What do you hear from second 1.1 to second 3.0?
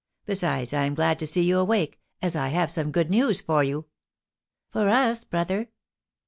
to see you awake, as I have some